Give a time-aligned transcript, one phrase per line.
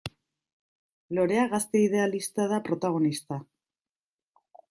[1.17, 3.41] Lorea gazte idealista da protagonista.